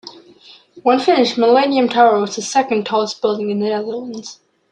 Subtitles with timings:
[0.81, 4.39] When finished, Millennium Tower was the second tallest building in the Netherlands.